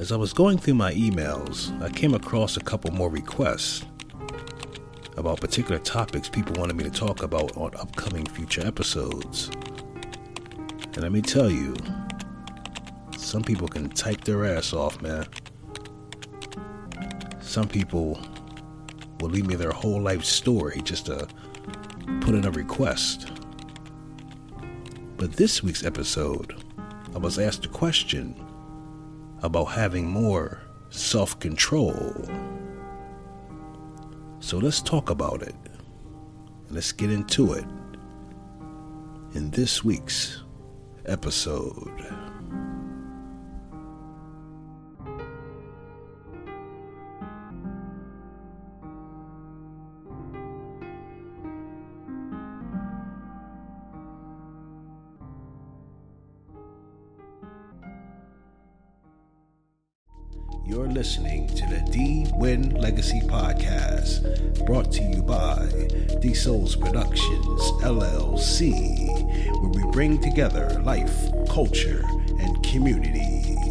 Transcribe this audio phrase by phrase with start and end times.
[0.00, 3.84] As I was going through my emails, I came across a couple more requests
[5.18, 9.50] about particular topics people wanted me to talk about on upcoming future episodes.
[10.94, 11.74] And let me tell you,
[13.18, 15.26] some people can type their ass off, man.
[17.42, 18.18] Some people
[19.20, 21.28] will leave me their whole life story just to
[22.22, 23.30] put in a request.
[25.18, 26.56] But this week's episode,
[27.14, 28.46] I was asked a question
[29.42, 32.14] about having more self control.
[34.40, 35.54] So let's talk about it.
[36.70, 37.64] Let's get into it
[39.34, 40.42] in this week's
[41.06, 42.19] episode.
[60.70, 65.68] You're listening to the D Win Legacy Podcast, brought to you by
[66.20, 69.08] D Souls Productions LLC,
[69.60, 71.12] where we bring together life,
[71.48, 72.04] culture,
[72.38, 73.69] and communities.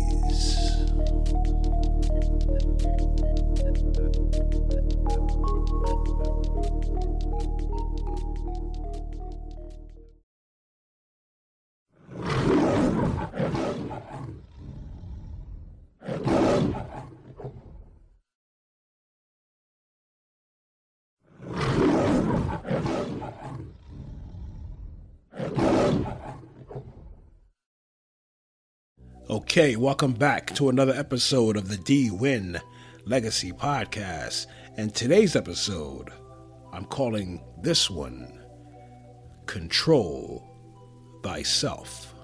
[29.32, 32.60] Okay, welcome back to another episode of the D Win
[33.06, 34.48] Legacy Podcast.
[34.76, 36.10] And today's episode,
[36.74, 38.42] I'm calling this one
[39.46, 40.44] Control
[41.22, 42.16] Thyself.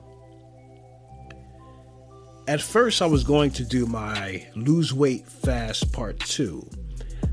[2.47, 6.67] At first, I was going to do my Lose Weight Fast Part 2.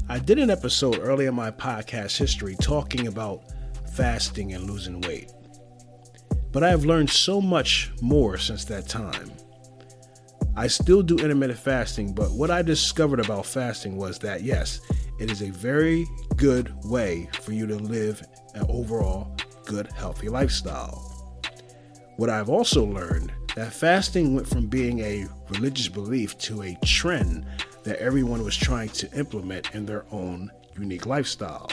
[0.06, 3.44] I did an episode early in my podcast history talking about
[3.94, 5.32] fasting and losing weight.
[6.52, 9.32] But I have learned so much more since that time.
[10.54, 14.80] I still do intermittent fasting, but what I discovered about fasting was that yes,
[15.18, 18.22] it is a very good way for you to live
[18.54, 21.40] an overall good, healthy lifestyle.
[22.16, 27.46] What I've also learned that fasting went from being a religious belief to a trend
[27.84, 31.70] that everyone was trying to implement in their own unique lifestyle.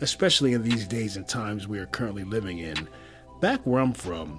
[0.00, 2.88] Especially in these days and times we are currently living in.
[3.40, 4.38] Back where I'm from,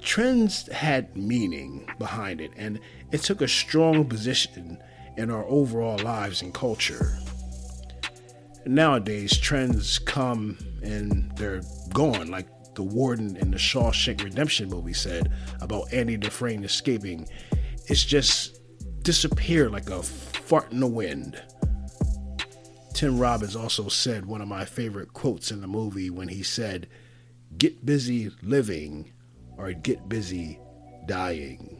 [0.00, 2.80] trends had meaning behind it, and
[3.12, 4.78] it took a strong position
[5.16, 7.18] in our overall lives and culture.
[8.66, 11.62] Nowadays, trends come and they're
[11.92, 17.28] gone, like the warden in the Shawshank Redemption movie said about Andy Dufresne escaping.
[17.86, 18.60] It's just
[19.02, 21.42] disappeared like a fart in the wind.
[22.94, 26.86] Tim Robbins also said one of my favorite quotes in the movie when he said,
[27.56, 29.12] Get busy living
[29.60, 30.58] or get busy
[31.06, 31.76] dying.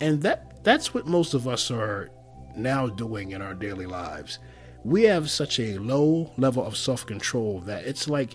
[0.00, 2.10] And that that's what most of us are
[2.56, 4.38] now doing in our daily lives.
[4.84, 8.34] We have such a low level of self-control that it's like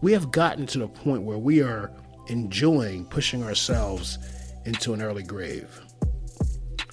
[0.00, 1.92] we have gotten to the point where we are
[2.28, 4.18] enjoying pushing ourselves
[4.64, 5.80] into an early grave.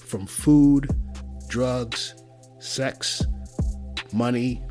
[0.00, 0.90] From food,
[1.48, 2.14] drugs,
[2.58, 3.24] sex,
[4.12, 4.62] money,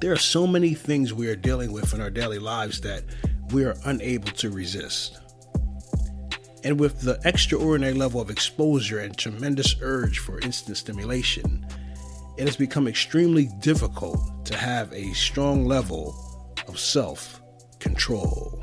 [0.00, 3.04] there are so many things we are dealing with in our daily lives that
[3.52, 5.18] we are unable to resist.
[6.62, 11.66] And with the extraordinary level of exposure and tremendous urge for instant stimulation,
[12.36, 17.40] it has become extremely difficult to have a strong level of self
[17.78, 18.60] control.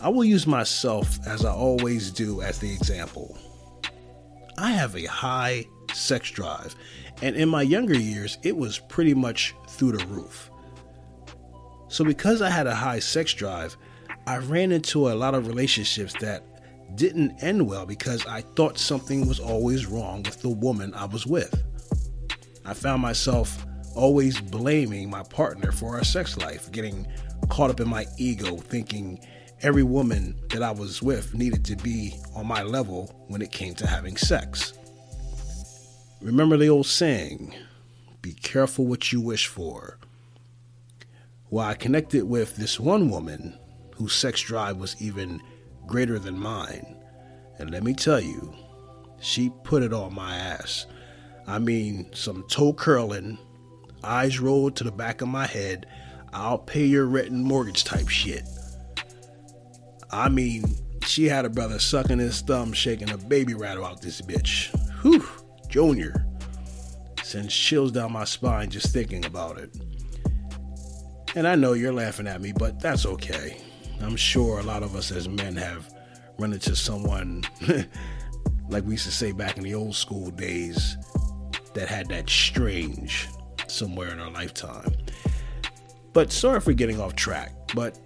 [0.00, 3.36] I will use myself, as I always do, as the example.
[4.58, 6.74] I have a high sex drive,
[7.22, 10.50] and in my younger years, it was pretty much through the roof.
[11.96, 13.74] So, because I had a high sex drive,
[14.26, 16.44] I ran into a lot of relationships that
[16.94, 21.26] didn't end well because I thought something was always wrong with the woman I was
[21.26, 21.62] with.
[22.66, 27.06] I found myself always blaming my partner for our sex life, getting
[27.48, 29.18] caught up in my ego, thinking
[29.62, 33.74] every woman that I was with needed to be on my level when it came
[33.76, 34.74] to having sex.
[36.20, 37.54] Remember the old saying
[38.20, 39.98] be careful what you wish for.
[41.50, 43.58] Well, I connected with this one woman
[43.94, 45.40] whose sex drive was even
[45.86, 46.96] greater than mine.
[47.58, 48.54] And let me tell you,
[49.20, 50.86] she put it on my ass.
[51.46, 53.38] I mean, some toe curling,
[54.02, 55.86] eyes rolled to the back of my head,
[56.32, 58.42] I'll pay your rent and mortgage type shit.
[60.10, 60.64] I mean,
[61.06, 64.74] she had a brother sucking his thumb, shaking a baby rattle out this bitch.
[65.02, 65.26] Whew,
[65.68, 66.26] Junior.
[67.22, 69.70] Sends chills down my spine just thinking about it.
[71.36, 73.58] And I know you're laughing at me, but that's okay.
[74.00, 75.92] I'm sure a lot of us as men have
[76.38, 77.44] run into someone,
[78.70, 80.96] like we used to say back in the old school days,
[81.74, 83.28] that had that strange
[83.66, 84.90] somewhere in our lifetime.
[86.14, 87.98] But sorry for getting off track, but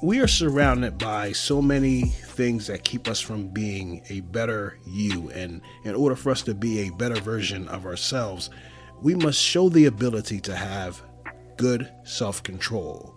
[0.00, 5.30] we are surrounded by so many things that keep us from being a better you.
[5.30, 8.50] And in order for us to be a better version of ourselves,
[9.00, 11.02] we must show the ability to have
[11.56, 13.14] good self control.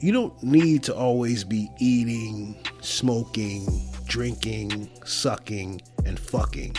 [0.00, 3.66] You don't need to always be eating, smoking,
[4.04, 6.76] drinking, sucking, and fucking.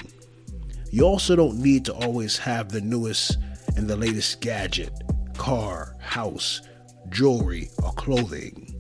[0.92, 3.38] You also don't need to always have the newest
[3.76, 4.94] and the latest gadget,
[5.36, 6.62] car, house,
[7.10, 8.74] jewelry, or clothing.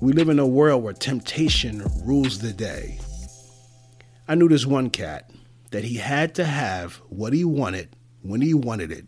[0.00, 2.98] We live in a world where temptation rules the day.
[4.26, 5.30] I knew this one cat
[5.70, 9.06] that he had to have what he wanted when he wanted it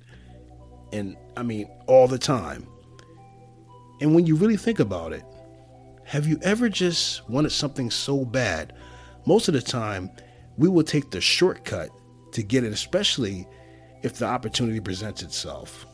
[0.93, 2.67] and I mean all the time.
[4.01, 5.25] And when you really think about it,
[6.05, 8.75] have you ever just wanted something so bad?
[9.27, 10.11] Most of the time,
[10.57, 11.91] we will take the shortcut
[12.33, 13.47] to get it, especially
[14.03, 15.87] if the opportunity presents itself.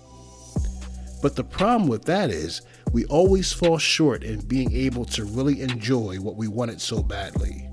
[1.22, 2.62] But the problem with that is
[2.92, 7.70] we always fall short in being able to really enjoy what we wanted so badly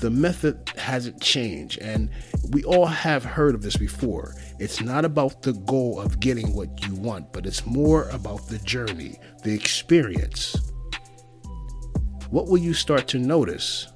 [0.00, 1.78] the method hasn't changed.
[1.78, 2.10] And
[2.50, 4.34] we all have heard of this before.
[4.58, 8.58] It's not about the goal of getting what you want, but it's more about the
[8.58, 10.72] journey, the experience.
[12.30, 13.88] What will you start to notice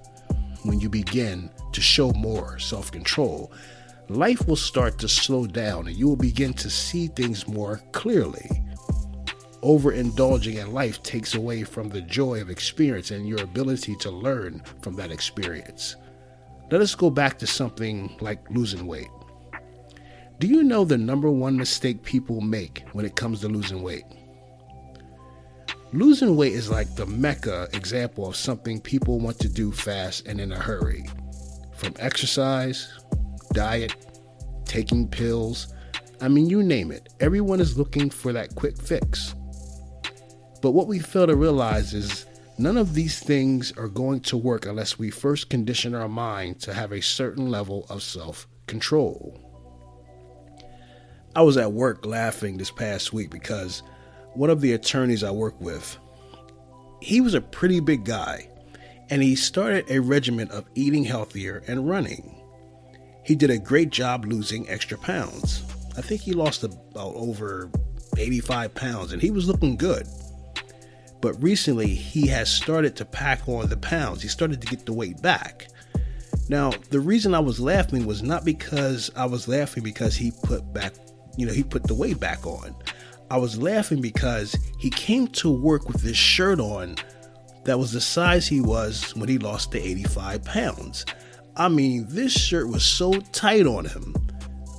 [0.62, 3.52] when you begin to show more self control?
[4.08, 8.63] Life will start to slow down and you will begin to see things more clearly
[9.64, 14.62] overindulging in life takes away from the joy of experience and your ability to learn
[14.82, 15.96] from that experience.
[16.70, 19.08] Let us go back to something like losing weight.
[20.38, 24.04] Do you know the number one mistake people make when it comes to losing weight?
[25.92, 30.40] Losing weight is like the mecca example of something people want to do fast and
[30.40, 31.04] in a hurry.
[31.76, 32.92] From exercise,
[33.52, 33.94] diet,
[34.64, 35.72] taking pills,
[36.20, 37.08] I mean, you name it.
[37.20, 39.34] Everyone is looking for that quick fix.
[40.64, 42.24] But what we fail to realize is
[42.56, 46.72] none of these things are going to work unless we first condition our mind to
[46.72, 49.38] have a certain level of self control.
[51.36, 53.82] I was at work laughing this past week because
[54.32, 55.98] one of the attorneys I work with,
[57.02, 58.48] he was a pretty big guy,
[59.10, 62.42] and he started a regimen of eating healthier and running.
[63.22, 65.62] He did a great job losing extra pounds.
[65.98, 67.68] I think he lost about over
[68.16, 70.08] 85 pounds, and he was looking good.
[71.24, 74.20] But recently, he has started to pack on the pounds.
[74.20, 75.68] He started to get the weight back.
[76.50, 80.70] Now, the reason I was laughing was not because I was laughing because he put
[80.74, 80.92] back,
[81.38, 82.76] you know, he put the weight back on.
[83.30, 86.96] I was laughing because he came to work with this shirt on
[87.64, 91.06] that was the size he was when he lost the 85 pounds.
[91.56, 94.14] I mean, this shirt was so tight on him.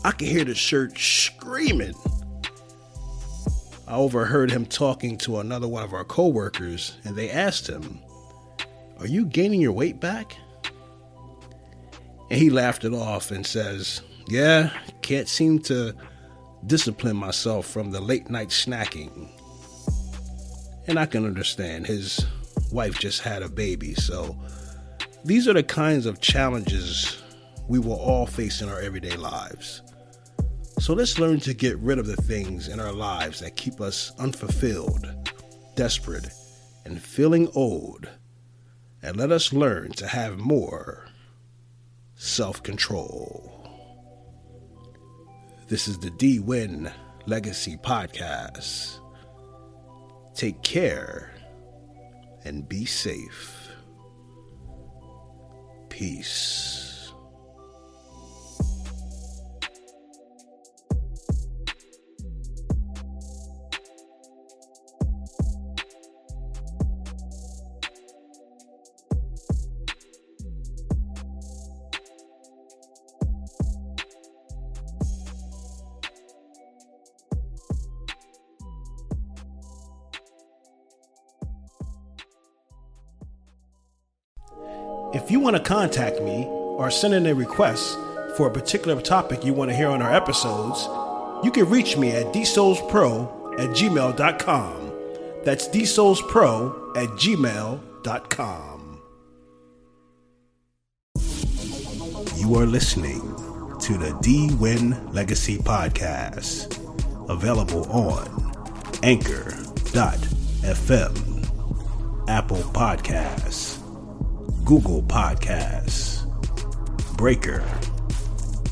[0.03, 1.95] I could hear the shirt screaming.
[3.87, 7.99] I overheard him talking to another one of our coworkers, and they asked him,
[8.99, 10.35] Are you gaining your weight back?
[12.31, 14.71] And he laughed it off and says, Yeah,
[15.01, 15.93] can't seem to
[16.65, 19.29] discipline myself from the late night snacking.
[20.88, 22.25] And I can understand his
[22.71, 24.36] wife just had a baby, so
[25.24, 27.21] these are the kinds of challenges
[27.67, 29.81] we will all face in our everyday lives.
[30.86, 34.12] So let's learn to get rid of the things in our lives that keep us
[34.20, 35.32] unfulfilled,
[35.75, 36.30] desperate,
[36.86, 38.08] and feeling old.
[39.01, 41.08] And let us learn to have more
[42.13, 43.68] self control.
[45.70, 46.92] This is the D Win
[47.25, 49.00] Legacy Podcast.
[50.36, 51.34] Take care
[52.44, 53.72] and be safe.
[55.89, 56.85] Peace.
[85.25, 87.98] If you want to contact me or send in a request
[88.38, 90.88] for a particular topic you want to hear on our episodes,
[91.44, 94.94] you can reach me at dsoulspro at gmail.com.
[95.44, 99.01] That's dsoulspro at gmail.com.
[102.36, 103.22] You are listening
[103.79, 106.77] to the D Win Legacy Podcast,
[107.27, 108.53] available on
[109.01, 109.55] Anchor.fm,
[112.29, 113.85] Apple Podcasts,
[114.65, 116.25] Google Podcasts,
[117.17, 117.60] Breaker,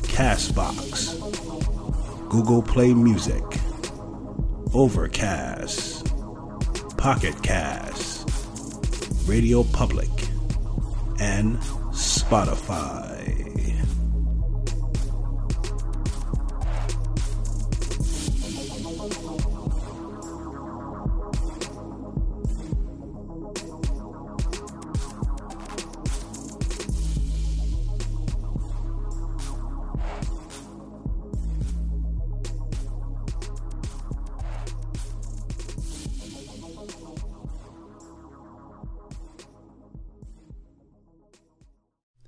[0.02, 1.20] Castbox,
[2.28, 3.44] Google Play Music,
[4.74, 6.06] Overcast,
[6.96, 8.28] Pocket Cast,
[9.28, 10.10] Radio Public,
[11.20, 11.58] and
[11.92, 13.13] Spotify.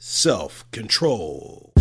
[0.08, 1.75] Self control.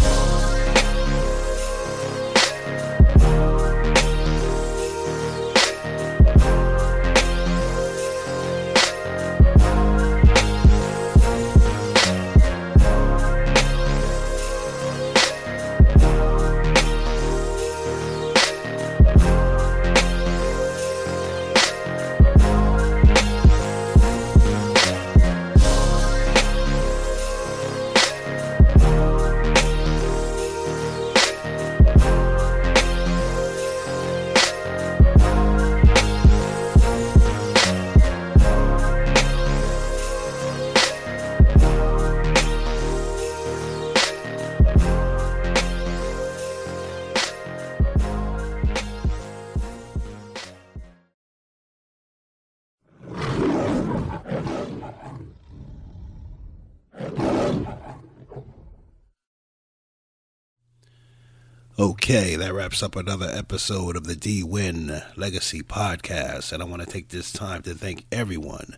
[61.78, 66.54] Okay, that wraps up another episode of the D Win Legacy Podcast.
[66.54, 68.78] And I want to take this time to thank everyone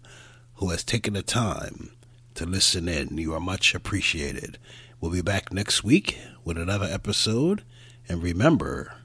[0.55, 1.91] who has taken the time
[2.33, 3.19] to listen in.
[3.19, 4.57] You are much appreciated.
[4.99, 7.63] We'll be back next week with another episode.
[8.09, 8.95] And remember,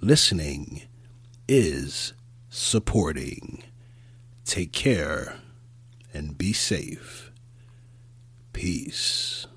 [0.00, 0.82] listening
[1.48, 2.12] is
[2.48, 3.64] supporting.
[4.44, 5.40] Take care
[6.14, 7.32] and be safe.
[8.52, 9.48] Peace.